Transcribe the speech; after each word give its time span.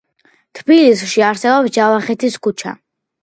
თბილისში 0.59 1.23
არსებობს 1.27 1.75
ჯავახეთის 1.77 2.39
ქუჩა. 2.47 2.73